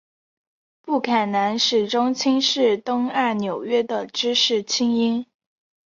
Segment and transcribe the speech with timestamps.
[0.81, 5.27] 布坎南始终轻视东岸纽约的知识菁英。